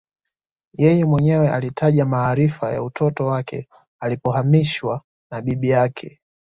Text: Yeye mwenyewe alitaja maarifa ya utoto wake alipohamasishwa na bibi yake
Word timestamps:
Yeye 0.73 1.05
mwenyewe 1.05 1.49
alitaja 1.49 2.05
maarifa 2.05 2.71
ya 2.73 2.83
utoto 2.83 3.25
wake 3.25 3.67
alipohamasishwa 3.99 5.01
na 5.31 5.41
bibi 5.41 5.69
yake 5.69 6.21